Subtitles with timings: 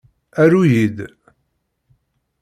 [0.41, 0.97] Aru-yi-d!